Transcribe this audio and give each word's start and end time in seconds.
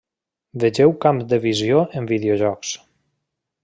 Vegeu 0.63 0.95
Camp 1.05 1.21
de 1.35 1.41
visió 1.45 1.85
en 2.01 2.11
videojocs. 2.15 2.77